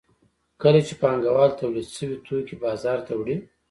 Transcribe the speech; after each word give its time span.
کله 0.61 0.79
چې 0.87 0.93
پانګوال 1.01 1.51
تولید 1.59 1.87
شوي 1.95 2.17
توکي 2.25 2.55
بازار 2.63 2.97
ته 3.07 3.11
وړي 3.15 3.35